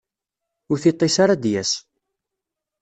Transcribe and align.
Ur 0.71 0.77
tiṭ-is 0.83 1.15
ara 1.23 1.33
ad 1.35 1.41
d-yas. 1.43 1.71